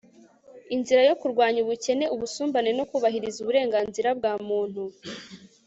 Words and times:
inzira 0.75 1.01
yo 1.09 1.15
kurwanya 1.21 1.59
ubukene, 1.61 2.05
ubusumbane 2.15 2.69
no 2.77 2.83
kubahiriza 2.89 3.37
uburenganzira 3.41 4.09
bwa 4.17 4.33
muntu 4.47 4.83